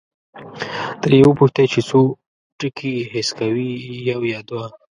[1.01, 1.99] ترې وپوښتئ چې څو
[2.59, 3.69] ټکي حس کوي،
[4.09, 4.65] یو یا دوه؟